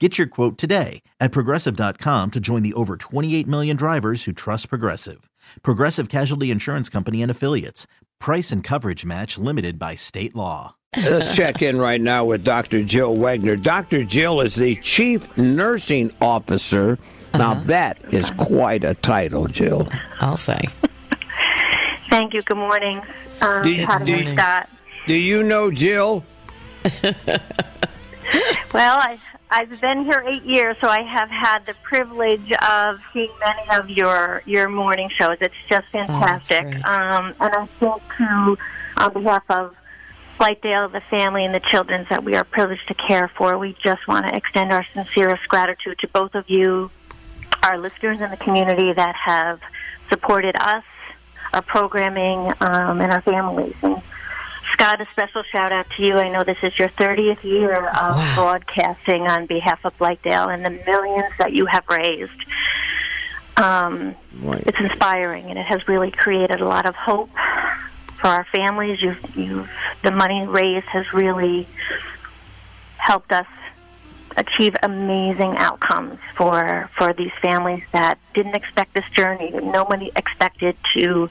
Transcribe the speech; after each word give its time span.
Get 0.00 0.18
your 0.18 0.26
quote 0.26 0.58
today 0.58 1.02
at 1.20 1.30
progressive.com 1.30 2.32
to 2.32 2.40
join 2.40 2.62
the 2.64 2.72
over 2.74 2.96
28 2.96 3.46
million 3.46 3.76
drivers 3.76 4.24
who 4.24 4.32
trust 4.32 4.68
Progressive. 4.68 5.30
Progressive 5.62 6.08
Casualty 6.08 6.50
Insurance 6.50 6.88
Company 6.88 7.22
and 7.22 7.30
Affiliates. 7.30 7.86
Price 8.18 8.50
and 8.50 8.64
coverage 8.64 9.04
match 9.04 9.38
limited 9.38 9.78
by 9.78 9.94
state 9.94 10.34
law. 10.34 10.74
Let's 10.96 11.36
check 11.36 11.62
in 11.62 11.78
right 11.80 12.00
now 12.00 12.24
with 12.24 12.42
Dr. 12.42 12.82
Jill 12.82 13.16
Wegner. 13.16 13.60
Dr. 13.60 14.02
Jill 14.04 14.40
is 14.40 14.56
the 14.56 14.74
Chief 14.76 15.36
Nursing 15.38 16.10
Officer. 16.20 16.98
Now, 17.32 17.52
Uh-huh. 17.52 17.60
that 17.66 17.98
is 18.12 18.30
quite 18.32 18.82
a 18.82 18.94
title, 18.94 19.46
Jill. 19.46 19.88
I'll 20.20 20.36
say. 20.36 20.60
Thank 22.10 22.34
you. 22.34 22.42
Good 22.42 22.56
morning. 22.56 23.00
Um, 23.40 23.62
Do 23.62 23.70
you- 23.72 23.86
how 23.86 23.98
do 23.98 24.04
do 24.06 24.12
you 24.12 24.30
you- 24.30 24.36
Do 25.06 25.16
you 25.16 25.42
know 25.44 25.70
Jill? 25.70 26.24
Well, 28.72 28.98
I, 28.98 29.18
I've 29.50 29.80
been 29.80 30.04
here 30.04 30.24
eight 30.26 30.42
years, 30.44 30.76
so 30.80 30.88
I 30.88 31.02
have 31.02 31.28
had 31.30 31.66
the 31.66 31.74
privilege 31.82 32.50
of 32.52 32.98
seeing 33.12 33.30
many 33.40 33.78
of 33.78 33.90
your 33.90 34.42
your 34.46 34.68
morning 34.68 35.10
shows. 35.10 35.36
It's 35.40 35.54
just 35.68 35.86
fantastic. 35.88 36.62
great. 36.62 36.84
um, 36.84 37.34
and 37.40 37.54
I 37.54 37.66
think, 37.78 38.02
too, 38.16 38.58
on 38.96 39.12
behalf 39.12 39.44
of 39.48 39.76
Blythedale, 40.38 40.90
the 40.90 41.02
family, 41.02 41.44
and 41.44 41.54
the 41.54 41.60
children 41.60 42.06
that 42.10 42.24
we 42.24 42.34
are 42.34 42.44
privileged 42.44 42.88
to 42.88 42.94
care 42.94 43.28
for, 43.36 43.56
we 43.56 43.76
just 43.82 44.08
want 44.08 44.26
to 44.26 44.34
extend 44.34 44.72
our 44.72 44.84
sincerest 44.92 45.46
gratitude 45.48 45.98
to 46.00 46.08
both 46.08 46.34
of 46.34 46.48
you, 46.50 46.90
our 47.62 47.78
listeners 47.78 48.20
in 48.20 48.30
the 48.30 48.36
community 48.36 48.92
that 48.92 49.14
have 49.14 49.60
supported 50.08 50.56
us, 50.60 50.84
our 51.52 51.62
programming, 51.62 52.52
um, 52.60 53.00
and 53.00 53.12
our 53.12 53.20
families. 53.20 53.76
And 53.82 54.02
Scott, 54.74 55.00
a 55.00 55.06
special 55.12 55.44
shout 55.44 55.70
out 55.70 55.86
to 55.96 56.02
you. 56.04 56.18
I 56.18 56.28
know 56.28 56.42
this 56.42 56.58
is 56.64 56.76
your 56.78 56.88
30th 56.88 57.44
year 57.44 57.74
of 57.86 58.16
Wow. 58.16 58.32
broadcasting 58.34 59.28
on 59.28 59.46
behalf 59.46 59.84
of 59.84 59.96
Blythedale 59.98 60.52
and 60.52 60.64
the 60.64 60.70
millions 60.84 61.32
that 61.38 61.52
you 61.52 61.66
have 61.66 61.84
raised. 61.88 62.32
Um, 63.56 64.16
Right. 64.42 64.64
it's 64.66 64.80
inspiring, 64.80 65.48
and 65.50 65.58
it 65.60 65.66
has 65.66 65.86
really 65.86 66.10
created 66.10 66.60
a 66.60 66.66
lot 66.66 66.86
of 66.86 66.96
hope 66.96 67.30
for 68.16 68.26
our 68.26 68.44
families. 68.52 69.00
You've, 69.00 69.36
you've, 69.36 69.70
the 70.02 70.10
money 70.10 70.44
raised 70.44 70.86
has 70.86 71.12
really 71.12 71.68
helped 72.96 73.30
us 73.30 73.46
achieve 74.36 74.74
amazing 74.82 75.56
outcomes 75.56 76.18
for 76.34 76.90
for 76.98 77.12
these 77.12 77.30
families 77.40 77.84
that 77.92 78.18
didn't 78.34 78.56
expect 78.56 78.92
this 78.94 79.08
journey. 79.12 79.50
Nobody 79.52 80.10
expected 80.16 80.76
to 80.94 81.30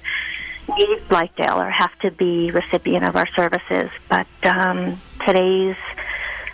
need 0.69 0.99
Blythedale 1.09 1.55
or 1.55 1.69
have 1.69 1.97
to 1.99 2.11
be 2.11 2.51
recipient 2.51 3.05
of 3.05 3.15
our 3.15 3.27
services. 3.35 3.89
But 4.09 4.27
um, 4.43 5.01
today's 5.25 5.75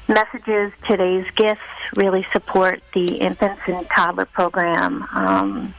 messages, 0.07 0.73
today's 0.87 1.29
gifts 1.35 1.61
really 1.95 2.25
support 2.31 2.81
the 2.93 3.17
infants 3.17 3.61
and 3.67 3.87
toddler 3.89 4.25
program. 4.25 5.07
Um, 5.13 5.73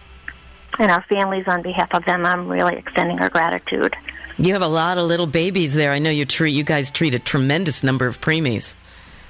and 0.79 0.91
our 0.91 1.03
families, 1.03 1.47
on 1.47 1.63
behalf 1.63 1.93
of 1.95 2.05
them, 2.05 2.25
I'm 2.25 2.49
really 2.49 2.77
extending 2.77 3.21
our 3.21 3.29
gratitude. 3.29 3.95
You 4.39 4.55
have 4.55 4.63
a 4.63 4.69
lot 4.69 4.97
of 4.97 5.05
little 5.05 5.27
babies 5.27 5.75
there. 5.75 5.93
I 5.93 5.99
know 5.99 6.11
you 6.11 6.25
treat 6.25 6.53
you 6.53 6.65
guys 6.65 6.91
treat 6.91 7.13
a 7.15 7.19
tremendous 7.19 7.83
number 7.83 8.07
of 8.07 8.21
preemies. 8.21 8.75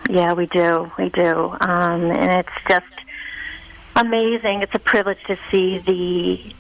Yeah, 0.09 0.34
we 0.34 0.47
do. 0.47 0.91
We 0.97 1.09
do. 1.09 1.56
Um, 1.61 2.11
and 2.11 2.41
it's 2.41 2.65
just 2.69 2.87
amazing. 3.97 4.62
It's 4.62 4.75
a 4.75 4.78
privilege 4.78 5.19
to 5.27 5.37
see 5.50 5.78
the 5.78 6.55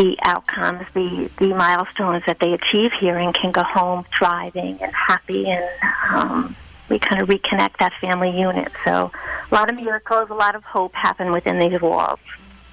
the 0.00 0.16
outcomes, 0.22 0.86
the 0.94 1.30
the 1.36 1.48
milestones 1.48 2.22
that 2.26 2.38
they 2.40 2.54
achieve 2.54 2.90
here, 2.98 3.18
and 3.18 3.34
can 3.34 3.52
go 3.52 3.62
home 3.62 4.04
thriving 4.16 4.78
and 4.80 4.92
happy, 4.94 5.46
and 5.50 5.64
um, 6.10 6.56
we 6.88 6.98
kind 6.98 7.20
of 7.20 7.28
reconnect 7.28 7.76
that 7.80 7.92
family 8.00 8.30
unit. 8.48 8.72
So, 8.84 9.12
a 9.50 9.54
lot 9.54 9.68
of 9.68 9.76
miracles, 9.76 10.30
a 10.30 10.34
lot 10.34 10.54
of 10.54 10.64
hope 10.64 10.94
happen 10.94 11.32
within 11.32 11.58
these 11.58 11.78
walls. 11.82 12.18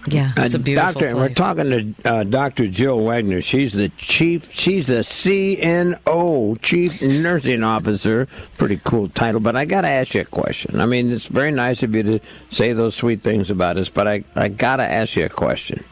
Yeah, 0.09 0.31
it's 0.37 0.55
a 0.55 0.57
Uh, 0.57 0.61
beautiful 0.61 0.93
doctor, 0.93 1.11
place. 1.11 1.15
We're 1.15 1.33
talking 1.33 1.69
to 2.03 2.09
uh, 2.09 2.23
Dr. 2.23 2.67
Jill 2.69 2.99
Wegner. 2.99 3.43
She's 3.43 3.73
the 3.73 3.89
chief. 3.97 4.49
She's 4.53 4.87
the 4.87 5.03
CNO, 5.03 6.61
Chief 6.61 7.01
Nursing 7.01 7.61
Officer. 7.63 8.25
Pretty 8.57 8.79
cool 8.85 9.09
title. 9.09 9.41
But 9.41 9.57
I 9.57 9.65
got 9.65 9.81
to 9.81 9.89
ask 9.89 10.13
you 10.13 10.21
a 10.21 10.25
question. 10.25 10.79
I 10.79 10.85
mean, 10.85 11.11
it's 11.11 11.27
very 11.27 11.51
nice 11.51 11.83
of 11.83 11.93
you 11.93 12.03
to 12.03 12.19
say 12.51 12.71
those 12.71 12.95
sweet 12.95 13.21
things 13.21 13.49
about 13.49 13.75
us. 13.75 13.89
But 13.89 14.07
I, 14.07 14.23
I 14.33 14.47
got 14.47 14.77
to 14.77 14.83
ask 14.83 15.17
you 15.17 15.25
a 15.25 15.29
question. 15.29 15.83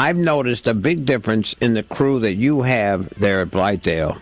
I've 0.00 0.16
noticed 0.16 0.66
a 0.66 0.72
big 0.72 1.04
difference 1.04 1.54
in 1.60 1.74
the 1.74 1.82
crew 1.82 2.20
that 2.20 2.32
you 2.32 2.62
have 2.62 3.10
there 3.20 3.42
at 3.42 3.48
Blythedale, 3.48 4.18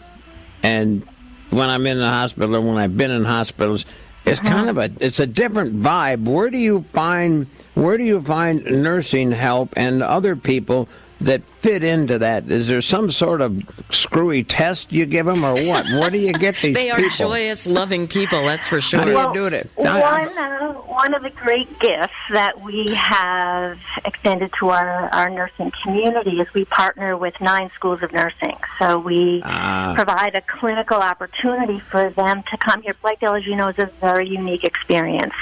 and 0.60 1.06
when 1.50 1.70
I'm 1.70 1.86
in 1.86 1.98
the 1.98 2.08
hospital 2.08 2.56
or 2.56 2.60
when 2.60 2.78
I've 2.78 2.96
been 2.96 3.12
in 3.12 3.24
hospitals, 3.24 3.84
it's 4.26 4.40
uh-huh. 4.40 4.48
kind 4.48 4.70
of 4.70 4.78
a 4.78 4.90
it's 4.98 5.20
a 5.20 5.26
different 5.26 5.80
vibe. 5.80 6.24
Where 6.24 6.50
do 6.50 6.58
you 6.58 6.82
find 6.92 7.46
where 7.74 7.96
do 7.96 8.02
you 8.02 8.20
find 8.20 8.64
nursing 8.82 9.30
help 9.30 9.72
and 9.76 10.02
other 10.02 10.34
people 10.34 10.88
that 11.20 11.42
fit 11.60 11.82
into 11.82 12.18
that? 12.18 12.48
Is 12.50 12.68
there 12.68 12.80
some 12.82 13.10
sort 13.10 13.40
of 13.40 13.62
screwy 13.90 14.44
test 14.44 14.92
you 14.92 15.04
give 15.06 15.26
them 15.26 15.44
or 15.44 15.54
what? 15.54 15.86
Where 15.86 16.10
do 16.10 16.18
you 16.18 16.32
get 16.32 16.56
these 16.62 16.74
they 16.74 16.90
are 16.90 16.96
people? 16.96 17.10
joyous, 17.30 17.66
loving 17.66 18.06
people. 18.06 18.44
That's 18.46 18.68
for 18.68 18.80
sure. 18.80 19.00
How 19.00 19.04
do 19.32 19.40
you 19.40 19.50
do 19.50 19.56
it? 19.56 19.70
One, 19.74 19.98
uh, 19.98 20.72
one 20.74 21.14
of 21.14 21.22
the 21.22 21.30
great 21.30 21.78
gifts 21.80 22.12
that 22.30 22.60
we 22.60 22.94
have 22.94 23.78
extended 24.04 24.52
to 24.60 24.68
our, 24.70 25.08
our 25.12 25.28
nursing 25.30 25.72
community 25.82 26.40
is 26.40 26.52
we 26.54 26.64
partner 26.66 27.16
with 27.16 27.40
nine 27.40 27.70
schools 27.74 28.02
of 28.02 28.12
nursing. 28.12 28.56
So 28.78 28.98
we 28.98 29.42
Ah. 29.44 29.92
provide 29.96 30.34
a 30.34 30.40
clinical 30.42 30.98
opportunity 30.98 31.80
for 31.80 32.10
them 32.10 32.42
to 32.50 32.56
come 32.58 32.82
here. 32.82 32.94
Blythedale, 33.02 33.38
as 33.40 33.46
you 33.46 33.56
know, 33.56 33.68
is 33.68 33.78
a 33.78 33.86
very 33.86 34.28
unique 34.28 34.64
experience. 34.64 35.34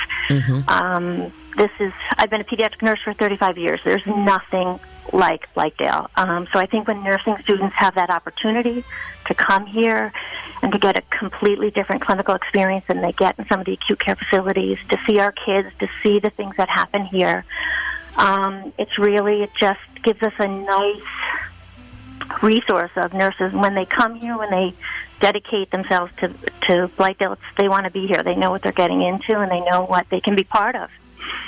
Um, 0.69 1.33
this 1.57 1.71
is, 1.81 1.93
I've 2.19 2.31
been 2.31 2.41
a 2.41 2.45
pediatric 2.45 2.83
nurse 2.83 3.01
for 3.03 3.13
35 3.15 3.59
years. 3.59 3.81
There's 3.85 4.07
nothing 4.07 4.79
like 5.13 5.53
Blythedale. 5.55 6.09
Um, 6.17 6.49
so 6.53 6.59
I 6.59 6.67
think 6.67 6.89
when 6.89 7.03
nursing 7.03 7.37
students 7.39 7.75
have 7.77 7.95
that 7.95 8.11
opportunity 8.11 8.85
to 9.27 9.35
come 9.35 9.67
here 9.67 10.13
and 10.63 10.73
to 10.73 10.79
get 10.79 10.97
a 10.99 11.03
completely 11.17 11.71
different 11.71 12.03
clinical 12.03 12.35
experience 12.35 12.85
than 12.87 13.01
they 13.01 13.13
get 13.13 13.39
in 13.39 13.47
some 13.47 13.61
of 13.61 13.67
the 13.67 13.73
acute 13.75 14.01
care 14.01 14.17
facilities, 14.17 14.79
to 14.89 14.99
see 15.07 15.19
our 15.19 15.33
kids, 15.33 15.69
to 15.79 15.89
see 16.03 16.19
the 16.19 16.31
things 16.31 16.57
that 16.57 16.69
happen 16.69 17.05
here, 17.05 17.45
um, 18.17 18.73
it's 18.79 18.99
really, 18.99 19.43
it 19.43 19.51
just 19.59 19.81
gives 20.03 20.23
us 20.23 20.33
a 20.39 20.49
nice 20.49 21.03
resource 22.43 22.91
of 22.97 23.13
nurses 23.13 23.53
when 23.53 23.75
they 23.75 23.85
come 23.85 24.15
here, 24.15 24.37
when 24.37 24.51
they 24.51 24.75
dedicate 25.21 25.71
themselves 25.71 26.13
to 26.19 26.29
to 26.63 26.91
Blythedale, 26.99 27.37
they 27.57 27.69
want 27.69 27.85
to 27.85 27.91
be 27.91 28.07
here. 28.07 28.23
They 28.23 28.35
know 28.35 28.51
what 28.51 28.63
they're 28.63 28.73
getting 28.73 29.03
into, 29.03 29.39
and 29.39 29.51
they 29.51 29.61
know 29.61 29.85
what 29.85 30.09
they 30.11 30.21
can 30.21 30.35
be 30.35 30.45
part 30.45 30.75
of. 30.75 30.91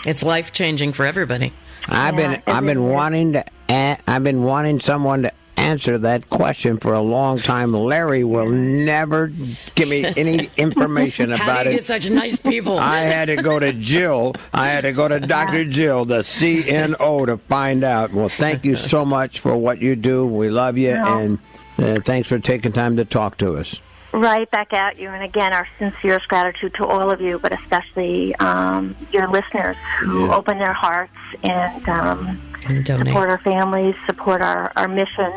It's 0.07 0.23
life 0.23 0.53
changing 0.53 0.93
for 0.93 1.05
everybody. 1.05 1.53
I've 1.89 2.19
Yeah, 2.19 2.35
been 2.37 2.43
I've 2.47 2.65
been 2.67 2.85
wanting 2.89 3.33
to 3.35 3.45
a- 3.71 3.99
I've 4.07 4.25
been 4.25 4.43
wanting 4.45 4.81
someone 4.81 5.23
to 5.23 5.33
answer 5.57 5.99
that 5.99 6.31
question 6.31 6.79
for 6.79 6.93
a 6.95 7.01
long 7.01 7.39
time. 7.39 7.73
Larry 7.73 8.23
will 8.25 8.49
never 8.49 9.27
give 9.75 9.89
me 9.89 10.05
any 10.17 10.49
information 10.57 11.31
How 11.33 11.45
about 11.45 11.65
do 11.65 11.71
you 11.71 11.75
it. 11.77 11.79
get 11.81 11.87
such 11.87 12.09
nice 12.11 12.39
people? 12.39 12.79
I 12.79 13.01
had 13.01 13.27
to 13.27 13.37
go 13.37 13.59
to 13.59 13.73
Jill. 13.73 14.35
I 14.55 14.69
had 14.69 14.83
to 14.83 14.93
go 14.93 15.09
to 15.09 15.19
Dr. 15.37 15.65
Jill, 15.65 16.05
the 16.05 16.21
CNO, 16.21 17.27
to 17.27 17.37
find 17.39 17.83
out. 17.85 18.13
Well, 18.13 18.29
thank 18.29 18.65
you 18.65 18.77
so 18.77 19.05
much 19.05 19.41
for 19.41 19.57
what 19.57 19.83
you 19.83 19.97
do. 19.97 20.25
We 20.27 20.49
love 20.49 20.79
you, 20.79 20.95
No. 20.95 21.19
and 21.19 21.39
uh, 21.79 22.01
thanks 22.03 22.29
for 22.29 22.39
taking 22.39 22.73
time 22.73 22.97
to 22.97 23.05
talk 23.05 23.37
to 23.39 23.55
us. 23.57 23.81
Right 24.13 24.51
back 24.51 24.73
at 24.73 24.99
you. 24.99 25.09
And 25.09 25.23
again, 25.23 25.53
our 25.53 25.67
sincerest 25.79 26.29
gratitude 26.29 26.75
to 26.75 26.87
all 26.87 27.11
of 27.11 27.21
you, 27.21 27.39
but 27.39 27.53
especially 27.53 28.35
um, 28.37 28.97
your 29.13 29.29
listeners 29.29 29.77
who 30.01 30.27
Yeah. 30.27 30.37
open 30.37 30.59
their 30.59 30.73
hearts 30.73 31.13
and 31.43 31.89
um, 31.89 32.41
And 32.69 32.87
support 32.87 33.31
our 33.31 33.39
families, 33.39 33.95
support 34.07 34.41
our, 34.41 34.73
our 34.77 34.89
mission. 34.89 35.33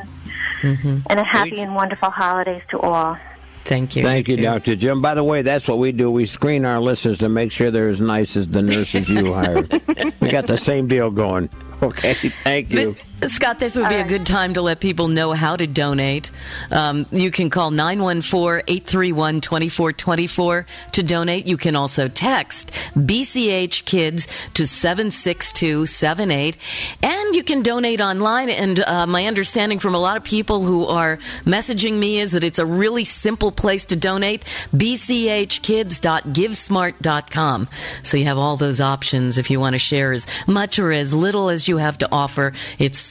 Mm-hmm. 0.62 0.97
And 1.09 1.19
a 1.19 1.23
happy 1.23 1.59
and 1.62 1.75
wonderful 1.75 2.09
holidays 2.12 2.62
to 2.69 2.79
all. 2.79 3.18
Thank 3.63 3.95
you. 3.95 4.03
Thank 4.03 4.27
you, 4.27 4.38
too. 4.38 4.41
Dr. 4.44 4.75
Jim. 4.75 5.01
By 5.01 5.13
the 5.13 5.24
way, 5.24 5.41
that's 5.44 5.67
what 5.67 5.77
we 5.77 5.91
do. 5.91 6.09
We 6.09 6.25
screen 6.25 6.65
our 6.65 6.79
listeners 6.79 7.19
to 7.19 7.29
make 7.29 7.51
sure 7.51 7.69
they're 7.71 7.89
as 7.89 8.01
nice 8.01 8.35
as 8.35 8.47
the 8.47 8.62
nurses 8.62 9.07
you 9.09 9.33
hired. 9.33 9.71
we 10.19 10.29
got 10.31 10.47
the 10.47 10.57
same 10.57 10.88
deal 10.88 11.12
going. 11.12 11.50
Okay, 11.81 12.13
thank 12.44 12.71
you. 12.71 12.95
Scott, 13.27 13.59
this 13.59 13.75
would 13.75 13.88
be 13.88 13.95
a 13.95 14.07
good 14.07 14.25
time 14.25 14.56
to 14.56 14.63
let 14.63 14.79
people 14.79 15.07
know 15.07 15.33
how 15.33 15.56
to 15.56 15.68
donate. 15.68 16.31
Um, 16.71 17.06
you 17.12 17.29
can 17.29 17.51
call 17.51 17.69
914 17.69 18.63
831 18.68 19.41
2424 19.41 20.65
to 20.94 21.03
donate. 21.03 21.45
You 21.45 21.57
can 21.57 21.75
also 21.75 22.07
text 22.07 22.71
BCH 22.95 23.85
Kids 23.85 24.27
to 24.56 24.65
76278. 24.65 26.57
And 27.03 27.35
you 27.35 27.44
can 27.44 27.62
donate 27.62 28.01
online. 28.01 28.50
And 28.50 28.79
uh, 28.79 29.06
my 29.06 29.27
understanding 29.27 29.77
from 29.77 29.94
a 29.94 30.00
lot 30.00 30.17
of 30.17 30.24
people 30.24 30.63
who 30.63 30.88
are 30.88 31.17
messaging 31.45 32.00
me 32.00 32.19
is 32.19 32.31
that 32.31 32.44
it's 32.44 32.57
a 32.57 32.65
really 32.65 33.06
simple 33.06 33.51
place 33.51 33.85
to 33.85 33.95
donate 33.95 34.45
bchkids.givesmart.com. 34.75 37.67
So 38.03 38.17
you 38.17 38.25
have 38.25 38.39
all 38.39 38.57
those 38.57 38.81
options 38.81 39.38
if 39.38 39.51
you 39.51 39.59
want 39.59 39.75
to 39.75 39.79
share 39.79 40.12
as 40.12 40.25
much 40.47 40.79
or 40.79 40.91
as 40.91 41.13
little 41.13 41.50
as 41.50 41.67
you 41.67 41.77
have 41.77 42.00
to 42.00 42.09
offer. 42.12 42.53
It's 42.79 43.10